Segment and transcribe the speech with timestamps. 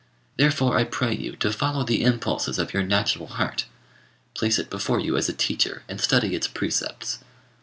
[0.37, 3.65] Therefore I pray you to follow the impulses of your natural heart;
[4.33, 7.19] place it before you as a teacher, and study its precepts.